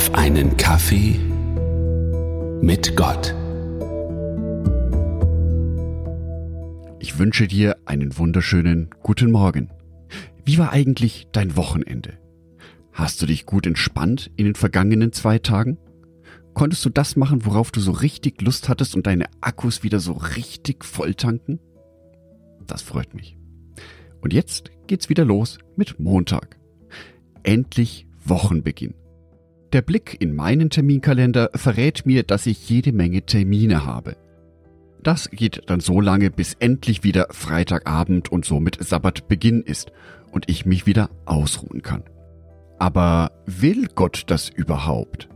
auf 0.00 0.14
einen 0.14 0.56
Kaffee 0.56 1.20
mit 2.62 2.96
Gott. 2.96 3.34
Ich 7.00 7.18
wünsche 7.18 7.46
dir 7.46 7.76
einen 7.84 8.16
wunderschönen 8.16 8.88
guten 9.02 9.30
Morgen. 9.30 9.68
Wie 10.42 10.56
war 10.56 10.72
eigentlich 10.72 11.28
dein 11.32 11.54
Wochenende? 11.54 12.14
Hast 12.94 13.20
du 13.20 13.26
dich 13.26 13.44
gut 13.44 13.66
entspannt 13.66 14.30
in 14.36 14.46
den 14.46 14.54
vergangenen 14.54 15.12
zwei 15.12 15.38
Tagen? 15.38 15.76
Konntest 16.54 16.82
du 16.86 16.88
das 16.88 17.16
machen, 17.16 17.44
worauf 17.44 17.70
du 17.70 17.80
so 17.80 17.92
richtig 17.92 18.40
Lust 18.40 18.70
hattest 18.70 18.96
und 18.96 19.06
deine 19.06 19.26
Akkus 19.42 19.82
wieder 19.82 20.00
so 20.00 20.12
richtig 20.12 20.82
voll 20.82 21.14
tanken? 21.14 21.60
Das 22.66 22.80
freut 22.80 23.12
mich. 23.12 23.36
Und 24.22 24.32
jetzt 24.32 24.70
geht's 24.86 25.10
wieder 25.10 25.26
los 25.26 25.58
mit 25.76 26.00
Montag. 26.00 26.58
Endlich 27.42 28.06
Wochenbeginn. 28.24 28.94
Der 29.72 29.82
Blick 29.82 30.16
in 30.20 30.34
meinen 30.34 30.68
Terminkalender 30.68 31.50
verrät 31.54 32.04
mir, 32.04 32.24
dass 32.24 32.46
ich 32.46 32.68
jede 32.68 32.92
Menge 32.92 33.22
Termine 33.22 33.86
habe. 33.86 34.16
Das 35.02 35.30
geht 35.30 35.62
dann 35.66 35.80
so 35.80 36.00
lange, 36.00 36.30
bis 36.30 36.54
endlich 36.54 37.04
wieder 37.04 37.28
Freitagabend 37.30 38.32
und 38.32 38.44
somit 38.44 38.82
Sabbatbeginn 38.82 39.62
ist 39.62 39.92
und 40.32 40.50
ich 40.50 40.66
mich 40.66 40.86
wieder 40.86 41.08
ausruhen 41.24 41.82
kann. 41.82 42.02
Aber 42.78 43.30
will 43.46 43.86
Gott 43.94 44.24
das 44.26 44.48
überhaupt? 44.48 45.28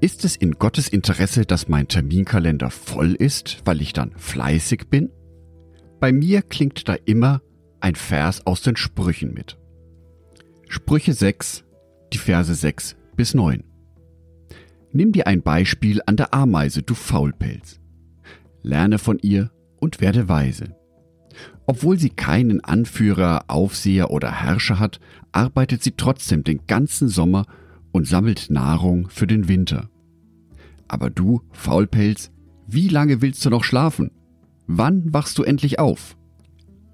Ist 0.00 0.24
es 0.24 0.34
in 0.34 0.52
Gottes 0.52 0.88
Interesse, 0.88 1.44
dass 1.44 1.68
mein 1.68 1.86
Terminkalender 1.86 2.70
voll 2.70 3.14
ist, 3.14 3.62
weil 3.64 3.80
ich 3.80 3.92
dann 3.92 4.12
fleißig 4.16 4.88
bin? 4.90 5.10
Bei 6.00 6.10
mir 6.10 6.42
klingt 6.42 6.88
da 6.88 6.94
immer 7.04 7.42
ein 7.80 7.94
Vers 7.94 8.44
aus 8.44 8.62
den 8.62 8.76
Sprüchen 8.76 9.34
mit. 9.34 9.56
Sprüche 10.68 11.12
6, 11.12 11.64
die 12.12 12.18
Verse 12.18 12.54
6 12.54 12.96
bis 13.16 13.34
9. 13.34 13.67
Nimm 14.92 15.12
dir 15.12 15.26
ein 15.26 15.42
Beispiel 15.42 16.00
an 16.06 16.16
der 16.16 16.32
Ameise, 16.32 16.82
du 16.82 16.94
Faulpelz. 16.94 17.80
Lerne 18.62 18.98
von 18.98 19.18
ihr 19.20 19.50
und 19.78 20.00
werde 20.00 20.28
weise. 20.28 20.76
Obwohl 21.66 21.98
sie 21.98 22.10
keinen 22.10 22.64
Anführer, 22.64 23.44
Aufseher 23.48 24.10
oder 24.10 24.32
Herrscher 24.32 24.78
hat, 24.78 25.00
arbeitet 25.32 25.82
sie 25.82 25.92
trotzdem 25.92 26.42
den 26.42 26.66
ganzen 26.66 27.08
Sommer 27.08 27.44
und 27.92 28.06
sammelt 28.06 28.50
Nahrung 28.50 29.08
für 29.10 29.26
den 29.26 29.48
Winter. 29.48 29.90
Aber 30.88 31.10
du, 31.10 31.42
Faulpelz, 31.52 32.30
wie 32.66 32.88
lange 32.88 33.20
willst 33.20 33.44
du 33.44 33.50
noch 33.50 33.64
schlafen? 33.64 34.10
Wann 34.66 35.12
wachst 35.12 35.38
du 35.38 35.42
endlich 35.42 35.78
auf? 35.78 36.16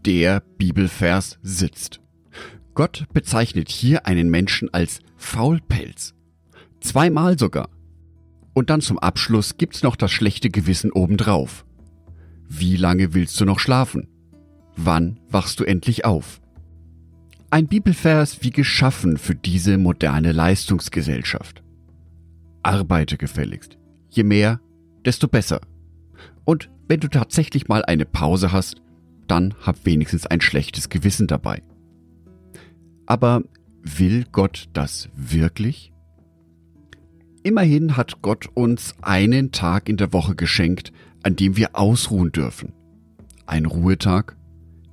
Der 0.04 0.40
Bibelvers 0.58 1.38
sitzt. 1.42 2.00
Gott 2.74 3.06
bezeichnet 3.12 3.68
hier 3.68 4.06
einen 4.06 4.28
Menschen 4.28 4.72
als 4.74 4.98
Faulpelz. 5.16 6.14
Zweimal 6.80 7.38
sogar. 7.38 7.70
Und 8.54 8.70
dann 8.70 8.80
zum 8.80 8.98
Abschluss 8.98 9.56
gibt's 9.58 9.82
noch 9.82 9.96
das 9.96 10.12
schlechte 10.12 10.48
Gewissen 10.48 10.92
obendrauf. 10.92 11.66
Wie 12.48 12.76
lange 12.76 13.12
willst 13.12 13.40
du 13.40 13.44
noch 13.44 13.58
schlafen? 13.58 14.08
Wann 14.76 15.20
wachst 15.28 15.60
du 15.60 15.64
endlich 15.64 16.04
auf? 16.04 16.40
Ein 17.50 17.66
Bibelvers 17.66 18.42
wie 18.42 18.50
geschaffen 18.50 19.16
für 19.16 19.34
diese 19.34 19.78
moderne 19.78 20.32
Leistungsgesellschaft. 20.32 21.62
Arbeite 22.62 23.16
gefälligst. 23.16 23.76
Je 24.10 24.24
mehr, 24.24 24.60
desto 25.04 25.28
besser. 25.28 25.60
Und 26.44 26.70
wenn 26.88 27.00
du 27.00 27.08
tatsächlich 27.08 27.68
mal 27.68 27.84
eine 27.84 28.04
Pause 28.04 28.52
hast, 28.52 28.82
dann 29.26 29.54
hab 29.62 29.84
wenigstens 29.86 30.26
ein 30.26 30.40
schlechtes 30.40 30.88
Gewissen 30.88 31.26
dabei. 31.26 31.62
Aber 33.06 33.42
will 33.82 34.26
Gott 34.30 34.68
das 34.72 35.08
wirklich? 35.14 35.93
Immerhin 37.44 37.98
hat 37.98 38.22
Gott 38.22 38.48
uns 38.54 38.94
einen 39.02 39.52
Tag 39.52 39.90
in 39.90 39.98
der 39.98 40.14
Woche 40.14 40.34
geschenkt, 40.34 40.92
an 41.22 41.36
dem 41.36 41.58
wir 41.58 41.76
ausruhen 41.78 42.32
dürfen. 42.32 42.72
Ein 43.44 43.66
Ruhetag, 43.66 44.34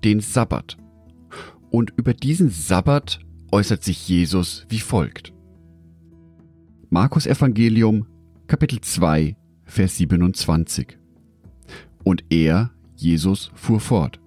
den 0.03 0.19
Sabbat. 0.19 0.75
Und 1.69 1.93
über 1.95 2.13
diesen 2.13 2.49
Sabbat 2.49 3.19
äußert 3.53 3.85
sich 3.85 4.05
Jesus 4.09 4.65
wie 4.67 4.81
folgt. 4.81 5.31
Markus 6.89 7.25
Evangelium, 7.25 8.05
Kapitel 8.47 8.81
2, 8.81 9.37
Vers 9.63 9.95
27. 9.95 10.97
Und 12.03 12.25
er, 12.29 12.71
Jesus, 12.97 13.49
fuhr 13.55 13.79
fort. 13.79 14.19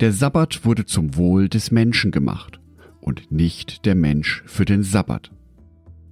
Der 0.00 0.12
Sabbat 0.12 0.66
wurde 0.66 0.84
zum 0.84 1.16
Wohl 1.16 1.48
des 1.48 1.70
Menschen 1.70 2.10
gemacht 2.10 2.60
und 3.00 3.32
nicht 3.32 3.86
der 3.86 3.94
Mensch 3.94 4.42
für 4.44 4.66
den 4.66 4.82
Sabbat. 4.82 5.30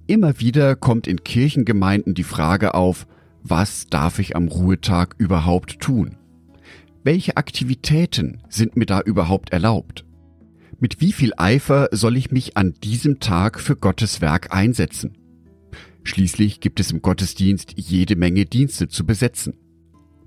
Immer 0.09 0.39
wieder 0.39 0.75
kommt 0.75 1.05
in 1.05 1.23
Kirchengemeinden 1.23 2.15
die 2.15 2.23
Frage 2.23 2.73
auf, 2.73 3.05
was 3.43 3.85
darf 3.85 4.17
ich 4.17 4.35
am 4.35 4.47
Ruhetag 4.47 5.13
überhaupt 5.19 5.81
tun? 5.81 6.17
Welche 7.03 7.37
Aktivitäten 7.37 8.41
sind 8.49 8.75
mir 8.75 8.87
da 8.87 9.01
überhaupt 9.01 9.51
erlaubt? 9.51 10.05
Mit 10.79 10.99
wie 10.99 11.11
viel 11.11 11.33
Eifer 11.37 11.89
soll 11.91 12.17
ich 12.17 12.31
mich 12.31 12.57
an 12.57 12.73
diesem 12.83 13.19
Tag 13.19 13.59
für 13.59 13.75
Gottes 13.75 14.19
Werk 14.19 14.51
einsetzen? 14.51 15.15
Schließlich 16.01 16.59
gibt 16.59 16.79
es 16.79 16.89
im 16.89 17.03
Gottesdienst 17.03 17.73
jede 17.75 18.15
Menge 18.15 18.45
Dienste 18.47 18.87
zu 18.87 19.05
besetzen. 19.05 19.53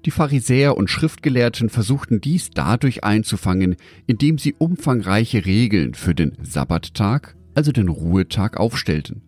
Die 0.04 0.12
Pharisäer 0.12 0.76
und 0.76 0.90
Schriftgelehrten 0.90 1.70
versuchten 1.70 2.20
dies 2.20 2.50
dadurch 2.50 3.02
einzufangen, 3.02 3.74
indem 4.06 4.38
sie 4.38 4.54
umfangreiche 4.56 5.44
Regeln 5.44 5.94
für 5.94 6.14
den 6.14 6.38
Sabbattag, 6.40 7.34
also 7.56 7.72
den 7.72 7.88
Ruhetag, 7.88 8.58
aufstellten. 8.58 9.22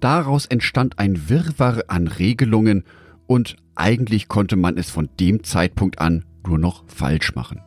Daraus 0.00 0.46
entstand 0.46 0.98
ein 0.98 1.28
Wirrwarr 1.28 1.84
an 1.88 2.06
Regelungen 2.06 2.84
und 3.26 3.56
eigentlich 3.74 4.28
konnte 4.28 4.56
man 4.56 4.76
es 4.76 4.90
von 4.90 5.08
dem 5.18 5.42
Zeitpunkt 5.42 5.98
an 5.98 6.24
nur 6.46 6.58
noch 6.58 6.84
falsch 6.88 7.34
machen. 7.34 7.60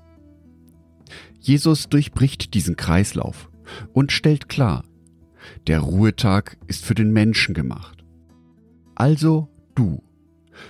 Jesus 1.39 1.89
durchbricht 1.89 2.53
diesen 2.53 2.75
Kreislauf 2.75 3.49
und 3.93 4.11
stellt 4.11 4.49
klar, 4.49 4.83
der 5.67 5.79
Ruhetag 5.79 6.57
ist 6.67 6.85
für 6.85 6.95
den 6.95 7.11
Menschen 7.11 7.53
gemacht. 7.53 8.03
Also 8.95 9.47
du, 9.75 10.03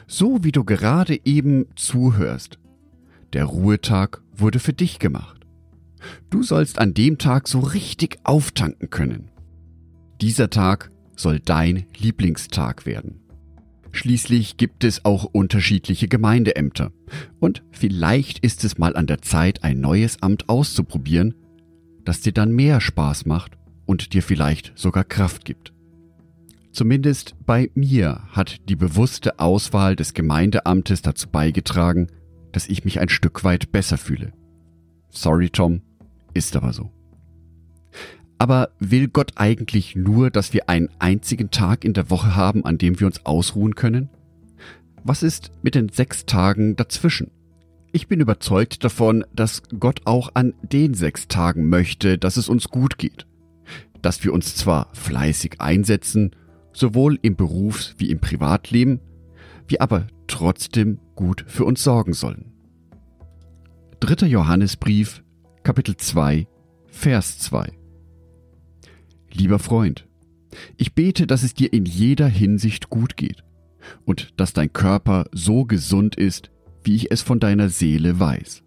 so 0.07 0.43
wie 0.43 0.51
du 0.51 0.63
gerade 0.63 1.19
eben 1.25 1.65
zuhörst, 1.75 2.59
der 3.33 3.45
Ruhetag 3.45 4.21
wurde 4.35 4.59
für 4.59 4.73
dich 4.73 4.99
gemacht. 4.99 5.45
Du 6.29 6.43
sollst 6.43 6.79
an 6.79 6.93
dem 6.93 7.17
Tag 7.17 7.47
so 7.47 7.59
richtig 7.59 8.19
auftanken 8.23 8.89
können. 8.89 9.31
Dieser 10.21 10.49
Tag 10.49 10.91
soll 11.19 11.39
dein 11.39 11.85
Lieblingstag 11.97 12.85
werden. 12.85 13.19
Schließlich 13.91 14.57
gibt 14.57 14.83
es 14.83 15.03
auch 15.03 15.25
unterschiedliche 15.25 16.07
Gemeindeämter. 16.07 16.91
Und 17.39 17.63
vielleicht 17.71 18.39
ist 18.39 18.63
es 18.63 18.77
mal 18.77 18.95
an 18.95 19.07
der 19.07 19.21
Zeit, 19.21 19.63
ein 19.63 19.81
neues 19.81 20.21
Amt 20.21 20.47
auszuprobieren, 20.47 21.33
das 22.05 22.21
dir 22.21 22.31
dann 22.31 22.51
mehr 22.51 22.81
Spaß 22.81 23.25
macht 23.25 23.57
und 23.85 24.13
dir 24.13 24.21
vielleicht 24.21 24.71
sogar 24.75 25.03
Kraft 25.03 25.43
gibt. 25.45 25.73
Zumindest 26.71 27.35
bei 27.45 27.71
mir 27.73 28.21
hat 28.31 28.69
die 28.69 28.75
bewusste 28.75 29.39
Auswahl 29.39 29.95
des 29.95 30.13
Gemeindeamtes 30.13 31.01
dazu 31.01 31.27
beigetragen, 31.27 32.07
dass 32.51 32.67
ich 32.67 32.85
mich 32.85 32.99
ein 32.99 33.09
Stück 33.09 33.43
weit 33.43 33.71
besser 33.71 33.97
fühle. 33.97 34.33
Sorry, 35.09 35.49
Tom, 35.49 35.81
ist 36.33 36.55
aber 36.55 36.73
so. 36.73 36.91
Aber 38.39 38.69
will 38.79 39.09
Gott 39.09 39.33
eigentlich 39.35 39.97
nur, 39.97 40.31
dass 40.31 40.53
wir 40.53 40.69
einen 40.69 40.89
einzigen 40.97 41.51
Tag 41.51 41.83
in 41.83 41.93
der 41.93 42.09
Woche 42.09 42.37
haben, 42.37 42.65
an 42.65 42.77
dem 42.77 42.97
wir 42.99 43.05
uns 43.05 43.25
ausruhen 43.25 43.75
können? 43.75 44.09
Was 45.03 45.23
ist 45.23 45.51
mit 45.61 45.75
den 45.75 45.89
sechs 45.89 46.25
Tagen 46.25 46.77
dazwischen? 46.77 47.31
Ich 47.91 48.07
bin 48.07 48.21
überzeugt 48.21 48.83
davon, 48.83 49.25
dass 49.35 49.63
Gott 49.77 50.01
auch 50.05 50.31
an 50.35 50.53
den 50.61 50.93
sechs 50.93 51.27
Tagen 51.27 51.67
möchte, 51.67 52.17
dass 52.17 52.37
es 52.37 52.47
uns 52.47 52.69
gut 52.69 52.97
geht. 52.97 53.27
Dass 54.01 54.23
wir 54.23 54.31
uns 54.31 54.55
zwar 54.55 54.87
fleißig 54.93 55.59
einsetzen, 55.59 56.31
sowohl 56.71 57.19
im 57.21 57.35
Berufs- 57.35 57.95
wie 57.97 58.09
im 58.09 58.21
Privatleben, 58.21 59.01
wir 59.67 59.81
aber 59.81 60.07
trotzdem 60.27 60.99
gut 61.15 61.43
für 61.45 61.65
uns 61.65 61.83
sorgen 61.83 62.13
sollen. 62.13 62.53
3. 63.99 64.27
Johannesbrief, 64.27 65.23
Kapitel 65.63 65.97
2, 65.97 66.47
Vers 66.87 67.39
2 67.39 67.78
Lieber 69.39 69.59
Freund, 69.59 70.05
ich 70.75 70.93
bete, 70.95 71.25
dass 71.25 71.43
es 71.43 71.53
dir 71.53 71.71
in 71.71 71.85
jeder 71.85 72.27
Hinsicht 72.27 72.89
gut 72.89 73.15
geht 73.15 73.45
und 74.03 74.33
dass 74.35 74.51
dein 74.51 74.73
Körper 74.73 75.29
so 75.31 75.63
gesund 75.63 76.17
ist, 76.17 76.51
wie 76.83 76.97
ich 76.97 77.09
es 77.09 77.21
von 77.21 77.39
deiner 77.39 77.69
Seele 77.69 78.19
weiß. 78.19 78.63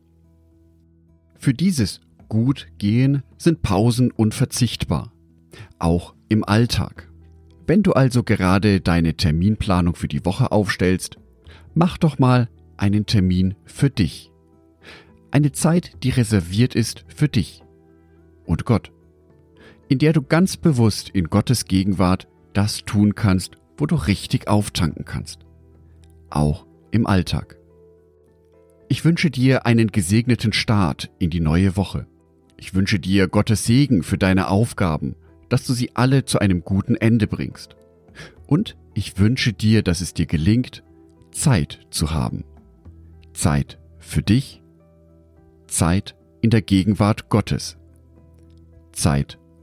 Für 1.37 1.53
dieses 1.53 2.01
Gutgehen 2.31 3.23
sind 3.37 3.61
Pausen 3.61 4.11
unverzichtbar, 4.11 5.13
auch 5.79 6.15
im 6.31 6.43
Alltag. 6.43 7.13
Wenn 7.67 7.83
du 7.83 7.93
also 7.93 8.23
gerade 8.23 8.81
deine 8.81 9.15
Terminplanung 9.15 9.95
für 9.95 10.09
die 10.09 10.25
Woche 10.25 10.53
aufstellst, 10.53 11.19
mach 11.75 11.99
doch 11.99 12.19
mal 12.19 12.49
einen 12.79 13.05
Termin 13.05 13.57
für 13.67 13.91
dich. 13.91 14.33
Eine 15.33 15.53
Zeit, 15.53 16.03
die 16.03 16.11
reserviert 16.11 16.75
ist 16.75 17.05
für 17.09 17.29
dich 17.29 17.63
und 18.47 18.65
Gott 18.65 18.91
in 19.93 19.99
der 19.99 20.15
du 20.15 20.23
ganz 20.23 20.57
bewusst 20.57 21.11
in 21.11 21.29
Gottes 21.29 21.67
Gegenwart 21.67 22.27
das 22.55 22.87
tun 22.87 23.15
kannst, 23.15 23.59
wo 23.77 23.85
du 23.85 23.95
richtig 23.95 24.49
auftanken 24.49 25.05
kannst. 25.05 25.41
Auch 26.31 26.65
im 26.93 27.07
Alltag. 27.07 27.59
Ich 28.89 29.05
wünsche 29.05 29.31
dir 29.31 29.67
einen 29.67 29.89
gesegneten 29.89 30.55
Start 30.55 31.11
in 31.19 31.29
die 31.29 31.41
neue 31.41 31.77
Woche. 31.77 32.07
Ich 32.57 32.73
wünsche 32.73 32.99
dir 32.99 33.29
Gottes 33.29 33.67
Segen 33.67 34.03
für 34.03 34.17
deine 34.17 34.49
Aufgaben, 34.49 35.15
dass 35.51 35.67
du 35.67 35.75
sie 35.75 35.91
alle 35.93 36.25
zu 36.25 36.39
einem 36.39 36.65
guten 36.65 36.95
Ende 36.95 37.27
bringst. 37.27 37.77
Und 38.47 38.79
ich 38.95 39.19
wünsche 39.19 39.53
dir, 39.53 39.83
dass 39.83 40.01
es 40.01 40.15
dir 40.15 40.25
gelingt, 40.25 40.83
Zeit 41.33 41.81
zu 41.91 42.13
haben. 42.13 42.45
Zeit 43.35 43.79
für 43.99 44.23
dich, 44.23 44.63
Zeit 45.67 46.17
in 46.41 46.49
der 46.49 46.63
Gegenwart 46.63 47.29
Gottes, 47.29 47.77
Zeit, 48.93 49.39